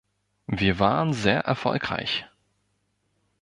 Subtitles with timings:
[0.47, 2.25] Wir waren sehr erfolgreich!